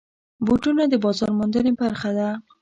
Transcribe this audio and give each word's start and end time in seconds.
بوټونه 0.45 0.83
د 0.89 0.93
بازار 1.03 1.31
موندنې 1.37 1.71
برخه 1.81 2.09
ده. 2.17 2.29